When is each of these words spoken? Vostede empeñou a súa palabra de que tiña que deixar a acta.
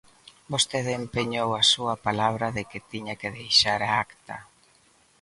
Vostede 0.53 0.91
empeñou 1.03 1.49
a 1.59 1.63
súa 1.71 1.95
palabra 2.07 2.47
de 2.57 2.63
que 2.69 2.85
tiña 2.91 3.13
que 3.21 3.33
deixar 3.37 3.79
a 3.85 3.91
acta. 4.05 4.37